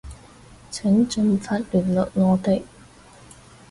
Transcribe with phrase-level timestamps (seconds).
[0.71, 2.63] 請盡快聯絡我哋